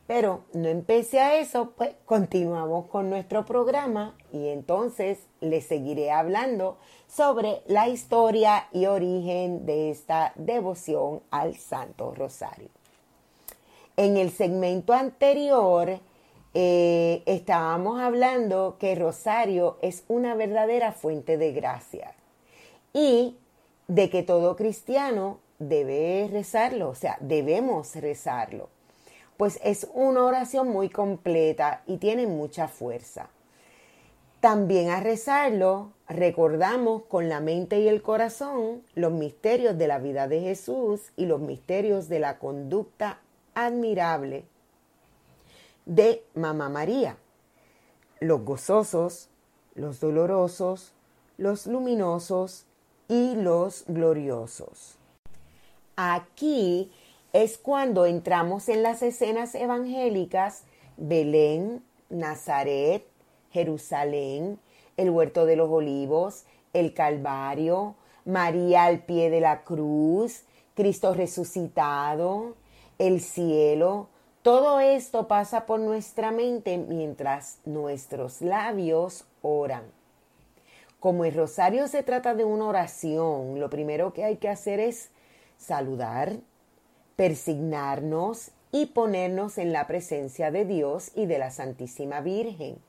Pero 0.05 0.41
no 0.53 0.67
empecé 0.67 1.19
a 1.19 1.39
eso, 1.39 1.71
pues 1.77 1.91
continuamos 2.03 2.87
con 2.87 3.09
nuestro 3.09 3.45
programa 3.45 4.15
y 4.33 4.47
entonces 4.47 5.19
les 5.39 5.67
seguiré 5.67 6.11
hablando 6.11 6.77
sobre 7.07 7.61
la 7.67 7.87
historia 7.87 8.67
y 8.73 8.87
origen 8.87 9.65
de 9.65 9.91
esta 9.91 10.33
devoción 10.35 11.21
al 11.29 11.55
Santo 11.55 12.13
Rosario. 12.15 12.69
En 13.97 14.17
el 14.17 14.31
segmento 14.31 14.93
anterior 14.93 15.99
eh, 16.53 17.21
estábamos 17.25 18.01
hablando 18.01 18.77
que 18.79 18.95
Rosario 18.95 19.77
es 19.81 20.03
una 20.07 20.33
verdadera 20.35 20.91
fuente 20.91 21.37
de 21.37 21.51
gracia 21.51 22.15
y 22.91 23.35
de 23.87 24.09
que 24.09 24.23
todo 24.23 24.55
cristiano 24.55 25.39
debe 25.59 26.27
rezarlo, 26.31 26.89
o 26.89 26.95
sea, 26.95 27.17
debemos 27.19 27.95
rezarlo, 27.95 28.69
pues 29.37 29.59
es 29.63 29.87
una 29.93 30.23
oración 30.23 30.69
muy 30.69 30.89
completa 30.89 31.83
y 31.85 31.97
tiene 31.97 32.25
mucha 32.25 32.67
fuerza. 32.67 33.29
También 34.39 34.89
a 34.89 35.01
rezarlo 35.01 35.91
recordamos 36.07 37.03
con 37.03 37.29
la 37.29 37.41
mente 37.41 37.81
y 37.81 37.89
el 37.89 38.01
corazón 38.01 38.83
los 38.95 39.11
misterios 39.11 39.77
de 39.77 39.87
la 39.87 39.99
vida 39.99 40.27
de 40.27 40.39
Jesús 40.39 41.11
y 41.17 41.25
los 41.25 41.41
misterios 41.41 42.07
de 42.07 42.19
la 42.19 42.39
conducta 42.39 43.19
admirable 43.53 44.45
de 45.85 46.23
Mamá 46.35 46.69
María. 46.69 47.17
Los 48.19 48.43
gozosos, 48.43 49.29
los 49.75 49.99
dolorosos, 49.99 50.93
los 51.37 51.67
luminosos 51.67 52.65
y 53.07 53.35
los 53.35 53.85
gloriosos. 53.87 54.97
Aquí 55.95 56.91
es 57.33 57.57
cuando 57.57 58.05
entramos 58.05 58.69
en 58.69 58.83
las 58.83 59.01
escenas 59.01 59.55
evangélicas 59.55 60.63
Belén, 60.97 61.83
Nazaret, 62.09 63.05
Jerusalén, 63.51 64.59
el 64.97 65.09
huerto 65.09 65.45
de 65.45 65.55
los 65.55 65.69
olivos, 65.69 66.43
el 66.73 66.93
Calvario, 66.93 67.95
María 68.25 68.83
al 68.83 69.03
pie 69.05 69.29
de 69.29 69.39
la 69.39 69.63
cruz, 69.63 70.43
Cristo 70.75 71.13
resucitado, 71.13 72.55
el 72.97 73.21
cielo, 73.21 74.09
todo 74.49 74.79
esto 74.79 75.27
pasa 75.27 75.67
por 75.67 75.79
nuestra 75.79 76.31
mente 76.31 76.79
mientras 76.79 77.59
nuestros 77.65 78.41
labios 78.41 79.25
oran. 79.43 79.83
Como 80.99 81.23
el 81.23 81.35
rosario 81.35 81.87
se 81.87 82.01
trata 82.01 82.33
de 82.33 82.45
una 82.45 82.65
oración, 82.65 83.59
lo 83.59 83.69
primero 83.69 84.11
que 84.11 84.23
hay 84.23 84.37
que 84.37 84.49
hacer 84.49 84.79
es 84.79 85.11
saludar, 85.59 86.37
persignarnos 87.15 88.49
y 88.71 88.87
ponernos 88.87 89.59
en 89.59 89.71
la 89.71 89.85
presencia 89.85 90.49
de 90.49 90.65
Dios 90.65 91.11
y 91.13 91.27
de 91.27 91.37
la 91.37 91.51
Santísima 91.51 92.21
Virgen. 92.21 92.79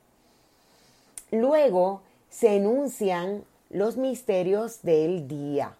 Luego 1.29 2.01
se 2.31 2.55
enuncian 2.55 3.43
los 3.69 3.97
misterios 3.97 4.81
del 4.81 5.27
día 5.27 5.77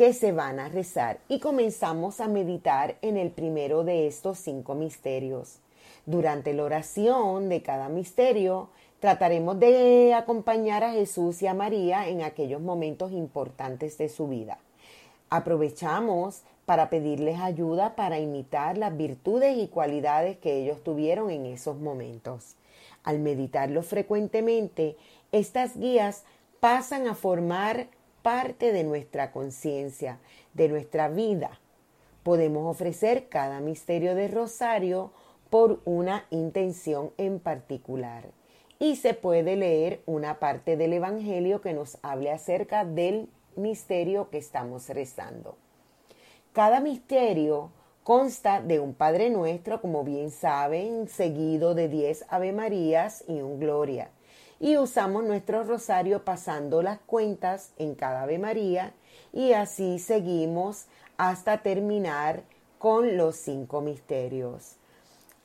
que 0.00 0.14
se 0.14 0.32
van 0.32 0.58
a 0.60 0.70
rezar 0.70 1.18
y 1.28 1.40
comenzamos 1.40 2.20
a 2.20 2.26
meditar 2.26 2.96
en 3.02 3.18
el 3.18 3.30
primero 3.30 3.84
de 3.84 4.06
estos 4.06 4.38
cinco 4.38 4.74
misterios. 4.74 5.58
Durante 6.06 6.54
la 6.54 6.64
oración 6.64 7.50
de 7.50 7.60
cada 7.60 7.90
misterio 7.90 8.70
trataremos 8.98 9.60
de 9.60 10.14
acompañar 10.14 10.84
a 10.84 10.92
Jesús 10.92 11.42
y 11.42 11.48
a 11.48 11.52
María 11.52 12.08
en 12.08 12.22
aquellos 12.22 12.62
momentos 12.62 13.12
importantes 13.12 13.98
de 13.98 14.08
su 14.08 14.26
vida. 14.26 14.56
Aprovechamos 15.28 16.44
para 16.64 16.88
pedirles 16.88 17.38
ayuda 17.38 17.94
para 17.94 18.18
imitar 18.20 18.78
las 18.78 18.96
virtudes 18.96 19.58
y 19.58 19.68
cualidades 19.68 20.38
que 20.38 20.62
ellos 20.62 20.82
tuvieron 20.82 21.30
en 21.30 21.44
esos 21.44 21.76
momentos. 21.78 22.56
Al 23.04 23.18
meditarlo 23.18 23.82
frecuentemente, 23.82 24.96
estas 25.30 25.76
guías 25.76 26.24
pasan 26.58 27.06
a 27.06 27.14
formar 27.14 27.88
parte 28.22 28.72
de 28.72 28.84
nuestra 28.84 29.32
conciencia, 29.32 30.18
de 30.54 30.68
nuestra 30.68 31.08
vida. 31.08 31.60
Podemos 32.22 32.70
ofrecer 32.70 33.28
cada 33.28 33.60
misterio 33.60 34.14
de 34.14 34.28
rosario 34.28 35.12
por 35.48 35.80
una 35.84 36.26
intención 36.30 37.12
en 37.16 37.40
particular. 37.40 38.24
Y 38.78 38.96
se 38.96 39.14
puede 39.14 39.56
leer 39.56 40.02
una 40.06 40.38
parte 40.38 40.76
del 40.76 40.92
Evangelio 40.92 41.60
que 41.60 41.74
nos 41.74 41.98
hable 42.02 42.30
acerca 42.30 42.84
del 42.84 43.28
misterio 43.56 44.30
que 44.30 44.38
estamos 44.38 44.88
rezando. 44.88 45.56
Cada 46.52 46.80
misterio 46.80 47.70
consta 48.04 48.60
de 48.60 48.80
un 48.80 48.94
Padre 48.94 49.30
Nuestro, 49.30 49.80
como 49.80 50.02
bien 50.04 50.30
saben, 50.30 51.08
seguido 51.08 51.74
de 51.74 51.88
diez 51.88 52.24
Ave 52.28 52.52
Marías 52.52 53.24
y 53.28 53.40
un 53.40 53.60
Gloria 53.60 54.10
y 54.60 54.76
usamos 54.76 55.24
nuestro 55.24 55.64
rosario 55.64 56.24
pasando 56.24 56.82
las 56.82 57.00
cuentas 57.00 57.72
en 57.78 57.94
cada 57.94 58.22
Ave 58.22 58.38
María 58.38 58.92
y 59.32 59.52
así 59.52 59.98
seguimos 59.98 60.84
hasta 61.16 61.62
terminar 61.62 62.42
con 62.78 63.16
los 63.16 63.36
cinco 63.36 63.80
misterios. 63.80 64.76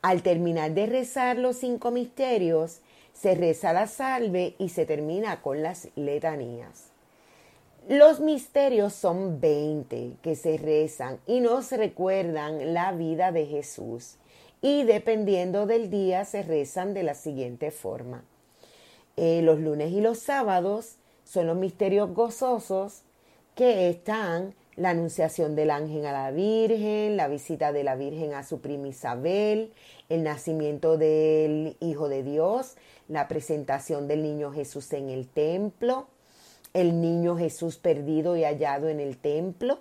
Al 0.01 0.21
terminar 0.21 0.73
de 0.73 0.85
rezar 0.85 1.37
los 1.37 1.55
cinco 1.57 1.91
misterios, 1.91 2.81
se 3.13 3.33
reza 3.33 3.71
la 3.73 3.87
salve 3.87 4.55
y 4.59 4.69
se 4.69 4.85
termina 4.85 5.41
con 5.41 5.63
las 5.63 5.87
letanías. 5.95 6.91
Los 7.87 8.19
misterios 8.19 8.93
son 8.93 9.39
20 9.39 10.17
que 10.21 10.35
se 10.35 10.57
rezan 10.57 11.19
y 11.25 11.39
nos 11.39 11.71
recuerdan 11.71 12.73
la 12.73 12.91
vida 12.91 13.31
de 13.31 13.45
Jesús 13.45 14.17
y 14.61 14.83
dependiendo 14.83 15.65
del 15.65 15.89
día 15.89 16.25
se 16.25 16.43
rezan 16.43 16.93
de 16.93 17.03
la 17.03 17.13
siguiente 17.13 17.71
forma. 17.71 18.23
Eh, 19.17 19.41
los 19.41 19.59
lunes 19.59 19.91
y 19.91 20.01
los 20.01 20.19
sábados 20.19 20.97
son 21.23 21.47
los 21.47 21.57
misterios 21.57 22.13
gozosos 22.13 23.03
que 23.55 23.89
están 23.89 24.53
la 24.75 24.89
anunciación 24.89 25.55
del 25.55 25.71
ángel 25.71 26.05
a 26.05 26.11
la 26.11 26.31
Virgen, 26.31 27.15
la 27.15 27.27
visita 27.27 27.71
de 27.71 27.83
la 27.83 27.95
Virgen 27.95 28.33
a 28.33 28.43
su 28.43 28.59
prima 28.59 28.89
Isabel, 28.89 29.71
el 30.09 30.23
nacimiento 30.23 30.97
del 30.97 31.77
Hijo 31.79 32.09
de 32.09 32.23
Dios, 32.23 32.75
la 33.07 33.27
presentación 33.27 34.07
del 34.07 34.21
niño 34.21 34.51
Jesús 34.51 34.91
en 34.93 35.09
el 35.09 35.27
templo, 35.27 36.07
el 36.73 36.99
niño 36.99 37.37
Jesús 37.37 37.77
perdido 37.77 38.35
y 38.35 38.43
hallado 38.43 38.89
en 38.89 38.99
el 38.99 39.17
templo. 39.17 39.79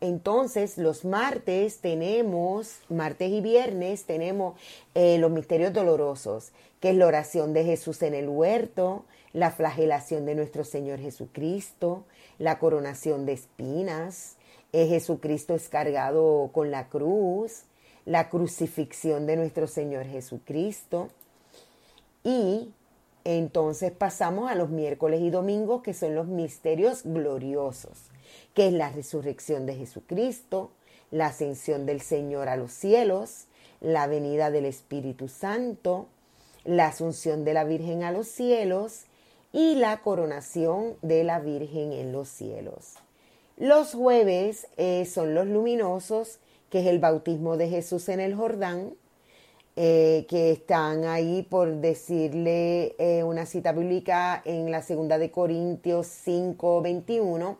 Entonces, 0.00 0.78
los 0.78 1.04
martes 1.04 1.78
tenemos, 1.78 2.78
martes 2.88 3.30
y 3.30 3.40
viernes 3.40 4.04
tenemos 4.04 4.58
eh, 4.94 5.18
los 5.18 5.30
misterios 5.30 5.72
dolorosos, 5.72 6.52
que 6.80 6.90
es 6.90 6.96
la 6.96 7.06
oración 7.06 7.52
de 7.52 7.64
Jesús 7.64 8.02
en 8.02 8.14
el 8.14 8.28
huerto, 8.28 9.04
la 9.32 9.50
flagelación 9.50 10.24
de 10.24 10.34
nuestro 10.34 10.64
Señor 10.64 11.00
Jesucristo, 11.00 12.04
la 12.38 12.58
coronación 12.58 13.26
de 13.26 13.34
espinas, 13.34 14.36
eh, 14.72 14.86
Jesucristo 14.86 15.54
es 15.54 15.68
cargado 15.68 16.50
con 16.52 16.70
la 16.70 16.88
cruz, 16.88 17.64
la 18.04 18.28
crucifixión 18.28 19.26
de 19.26 19.36
nuestro 19.36 19.66
Señor 19.66 20.06
Jesucristo. 20.06 21.08
Y 22.22 22.72
entonces 23.24 23.92
pasamos 23.92 24.50
a 24.50 24.54
los 24.54 24.70
miércoles 24.70 25.20
y 25.20 25.30
domingos, 25.30 25.82
que 25.82 25.94
son 25.94 26.14
los 26.14 26.26
misterios 26.26 27.02
gloriosos, 27.04 28.09
que 28.54 28.68
es 28.68 28.72
la 28.72 28.90
resurrección 28.90 29.66
de 29.66 29.74
Jesucristo, 29.74 30.70
la 31.10 31.26
ascensión 31.26 31.86
del 31.86 32.00
Señor 32.00 32.48
a 32.48 32.56
los 32.56 32.72
cielos, 32.72 33.46
la 33.80 34.06
venida 34.06 34.50
del 34.50 34.66
Espíritu 34.66 35.28
Santo, 35.28 36.06
la 36.64 36.86
asunción 36.86 37.44
de 37.44 37.54
la 37.54 37.64
Virgen 37.64 38.02
a 38.02 38.12
los 38.12 38.28
cielos 38.28 39.04
y 39.52 39.74
la 39.76 40.02
coronación 40.02 40.96
de 41.02 41.24
la 41.24 41.40
Virgen 41.40 41.92
en 41.92 42.12
los 42.12 42.28
cielos. 42.28 42.94
Los 43.56 43.94
jueves 43.94 44.68
eh, 44.76 45.04
son 45.04 45.34
los 45.34 45.46
luminosos, 45.46 46.38
que 46.70 46.80
es 46.80 46.86
el 46.86 46.98
bautismo 46.98 47.56
de 47.56 47.68
Jesús 47.68 48.08
en 48.08 48.20
el 48.20 48.34
Jordán, 48.34 48.94
eh, 49.76 50.26
que 50.28 50.50
están 50.50 51.04
ahí 51.04 51.42
por 51.42 51.76
decirle 51.76 52.94
eh, 52.98 53.22
una 53.22 53.46
cita 53.46 53.72
bíblica 53.72 54.42
en 54.44 54.70
la 54.70 54.82
segunda 54.82 55.18
de 55.18 55.30
Corintios 55.30 56.06
5, 56.06 56.82
21, 56.82 57.58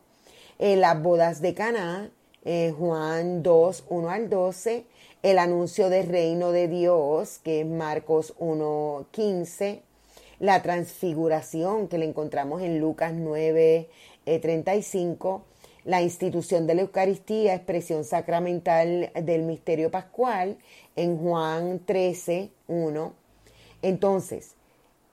las 0.61 1.03
bodas 1.03 1.40
de 1.40 1.55
Caná, 1.55 2.11
Juan 2.79 3.42
2, 3.42 3.85
1 3.88 4.11
al 4.11 4.29
12, 4.29 4.85
el 5.23 5.38
anuncio 5.38 5.90
del 5.90 6.07
reino 6.07 6.53
de 6.53 6.68
Dios, 6.68 7.40
que 7.42 7.61
es 7.61 7.66
Marcos 7.66 8.35
1.15, 8.38 9.81
la 10.38 10.62
transfiguración 10.62 11.88
que 11.88 11.99
le 11.99 12.07
encontramos 12.07 12.62
en 12.62 12.81
Lucas 12.81 13.12
9.35, 13.12 13.87
eh, 14.27 15.42
la 15.85 16.03
institución 16.03 16.66
de 16.66 16.75
la 16.75 16.83
Eucaristía, 16.83 17.55
expresión 17.55 18.05
sacramental 18.05 19.11
del 19.14 19.42
misterio 19.42 19.90
pascual, 19.90 20.57
en 20.96 21.18
Juan 21.18 21.85
13.1. 21.87 23.12
Entonces, 23.83 24.55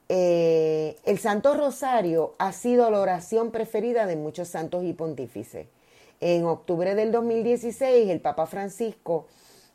eh, 0.09 0.97
el 1.03 1.19
Santo 1.19 1.53
Rosario 1.53 2.35
ha 2.37 2.53
sido 2.53 2.89
la 2.89 3.01
oración 3.01 3.51
preferida 3.51 4.05
de 4.05 4.15
muchos 4.15 4.47
santos 4.47 4.83
y 4.83 4.93
pontífices. 4.93 5.67
En 6.19 6.45
octubre 6.45 6.95
del 6.95 7.11
2016, 7.11 8.09
el 8.09 8.21
Papa 8.21 8.47
Francisco 8.47 9.27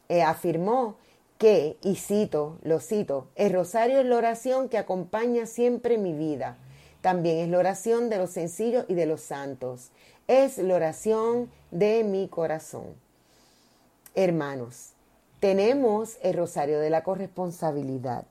eh, 0.09 0.23
afirmó 0.23 0.97
que, 1.39 1.77
y 1.83 1.97
cito, 1.97 2.59
lo 2.63 2.81
cito, 2.81 3.29
el 3.37 3.53
rosario 3.53 4.01
es 4.01 4.07
la 4.07 4.17
oración 4.17 4.69
que 4.69 4.79
acompaña 4.79 5.47
siempre 5.47 5.99
mi 5.99 6.13
vida. 6.15 6.57
También 7.01 7.39
es 7.39 7.49
la 7.49 7.59
oración 7.59 8.09
de 8.09 8.19
los 8.19 8.31
sencillos 8.31 8.85
y 8.89 8.95
de 8.95 9.07
los 9.07 9.21
santos. 9.21 9.91
Es 10.29 10.59
la 10.59 10.75
oración 10.75 11.51
de 11.71 12.05
mi 12.05 12.29
corazón. 12.29 12.95
Hermanos, 14.15 14.93
tenemos 15.41 16.17
el 16.23 16.35
rosario 16.35 16.79
de 16.79 16.91
la 16.91 17.03
corresponsabilidad. 17.03 18.25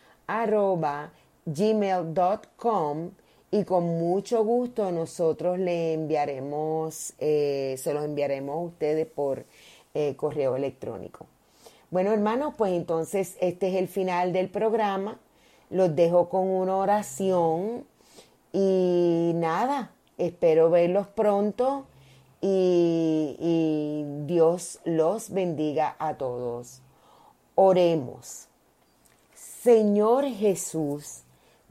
gmail.com 1.47 3.11
y 3.51 3.65
con 3.65 3.85
mucho 3.99 4.45
gusto 4.45 4.93
nosotros 4.93 5.59
le 5.59 5.95
enviaremos, 5.95 7.15
eh, 7.19 7.75
se 7.79 7.93
los 7.93 8.05
enviaremos 8.05 8.55
a 8.55 8.61
ustedes 8.61 9.07
por 9.07 9.45
eh, 9.95 10.15
correo 10.17 10.55
electrónico. 10.55 11.27
Bueno, 11.91 12.13
hermanos, 12.13 12.55
pues 12.57 12.73
entonces 12.73 13.37
este 13.41 13.71
es 13.71 13.75
el 13.75 13.89
final 13.89 14.33
del 14.33 14.49
programa. 14.49 15.19
Los 15.71 15.97
dejo 15.97 16.29
con 16.29 16.49
una 16.49 16.77
oración 16.77 17.85
y 18.53 19.33
nada, 19.35 19.93
espero 20.27 20.71
verlos 20.71 21.07
pronto 21.09 21.87
y, 22.41 24.05
Dios 24.27 24.81
los 24.85 25.31
bendiga 25.31 25.97
a 25.99 26.15
todos. 26.15 26.81
Oremos. 27.55 28.47
Señor 29.35 30.25
Jesús, 30.25 31.23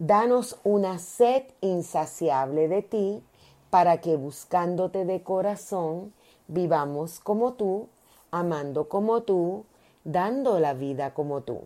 Danos 0.01 0.57
una 0.63 0.97
sed 0.97 1.43
insaciable 1.59 2.69
de 2.69 2.81
ti, 2.81 3.21
para 3.69 3.99
que 3.99 4.15
buscándote 4.15 5.03
de 5.03 5.23
corazón, 5.23 6.13
vivamos 6.47 7.19
como 7.19 7.55
tú, 7.55 7.89
amando 8.31 8.88
como 8.88 9.23
tú, 9.23 9.65
dando 10.05 10.57
la 10.62 10.73
vida 10.73 11.13
como 11.13 11.41
tú. 11.41 11.63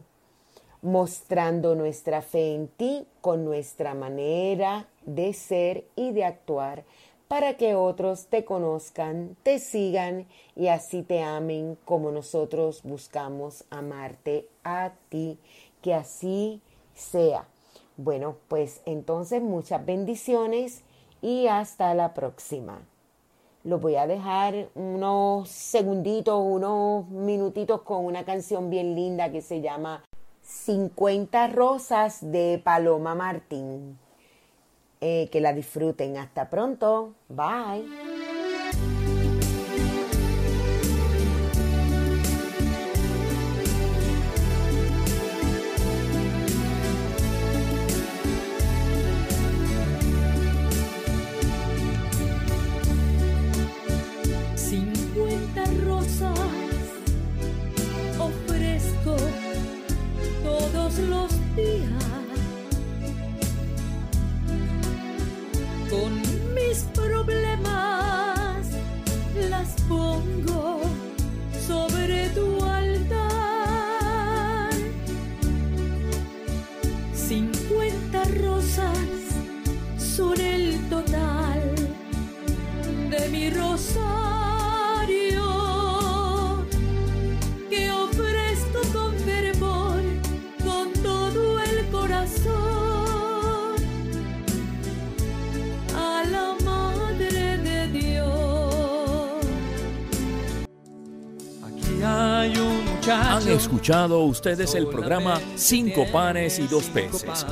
Mostrando 0.83 1.73
nuestra 1.73 2.21
fe 2.21 2.53
en 2.53 2.67
ti 2.67 3.07
con 3.21 3.43
nuestra 3.45 3.95
manera 3.95 4.87
de 5.05 5.33
ser 5.33 5.85
y 5.95 6.11
de 6.11 6.25
actuar 6.25 6.83
para 7.33 7.57
que 7.57 7.73
otros 7.73 8.27
te 8.27 8.45
conozcan, 8.45 9.35
te 9.41 9.57
sigan 9.57 10.27
y 10.55 10.67
así 10.67 11.01
te 11.01 11.23
amen 11.23 11.79
como 11.83 12.11
nosotros 12.11 12.83
buscamos 12.83 13.63
amarte 13.71 14.47
a 14.63 14.91
ti. 15.09 15.39
Que 15.81 15.95
así 15.95 16.61
sea. 16.93 17.47
Bueno, 17.97 18.35
pues 18.47 18.81
entonces 18.85 19.41
muchas 19.41 19.83
bendiciones 19.83 20.83
y 21.23 21.47
hasta 21.47 21.95
la 21.95 22.13
próxima. 22.13 22.81
Lo 23.63 23.79
voy 23.79 23.95
a 23.95 24.05
dejar 24.05 24.69
unos 24.75 25.49
segunditos, 25.49 26.39
unos 26.39 27.07
minutitos 27.09 27.81
con 27.81 28.05
una 28.05 28.25
canción 28.25 28.69
bien 28.69 28.93
linda 28.93 29.31
que 29.31 29.41
se 29.41 29.59
llama 29.59 30.03
50 30.43 31.47
Rosas 31.47 32.19
de 32.21 32.61
Paloma 32.63 33.15
Martín. 33.15 33.97
Eh, 35.01 35.29
que 35.31 35.41
la 35.41 35.53
disfruten. 35.53 36.17
Hasta 36.17 36.49
pronto. 36.49 37.13
Bye. 37.27 38.12
Han 103.11 103.47
escuchado 103.49 104.21
ustedes 104.21 104.75
el 104.75 104.87
programa 104.87 105.39
Cinco 105.55 106.05
panes 106.11 106.59
y 106.59 106.67
dos 106.67 106.85
peces 106.85 107.45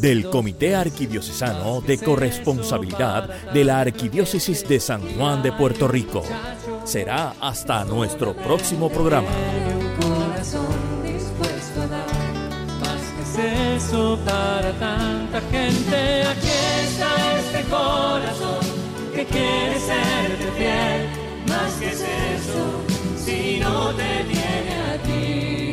del 0.00 0.28
Comité 0.28 0.74
Arquidiocesano 0.74 1.80
de 1.80 1.98
Corresponsabilidad 1.98 3.52
de 3.52 3.64
la 3.64 3.80
Arquidiócesis 3.80 4.66
de 4.66 4.80
San 4.80 5.02
Juan 5.16 5.42
de 5.42 5.52
Puerto 5.52 5.86
Rico. 5.86 6.22
Será 6.84 7.34
hasta 7.40 7.84
nuestro 7.84 8.34
próximo 8.34 8.88
programa. 8.90 9.28
eso 13.76 14.18
para 14.24 14.72
tanta 14.72 15.40
gente. 15.50 16.22
Aquí 16.24 16.48
está 16.84 17.38
este 17.38 17.62
corazón 17.70 18.60
que 19.14 19.24
quiere 19.24 19.80
serte 19.80 20.50
fiel, 20.58 21.08
más 21.48 21.72
que 21.74 21.88
es 21.88 22.00
eso 22.00 22.89
si 23.30 23.60
no 23.60 23.94
te 23.94 24.24
tiene 24.24 24.74
a 24.90 24.98
ti. 25.02 25.69